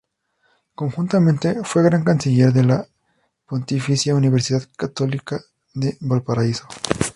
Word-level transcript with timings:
Conjuntamente 0.73 1.59
fue 1.63 1.83
Gran 1.83 2.03
Canciller 2.03 2.51
de 2.53 2.63
la 2.63 2.87
Pontificia 3.47 4.15
Universidad 4.15 4.63
Católica 4.75 5.39
de 5.75 5.95
Valparaíso. 6.01 6.67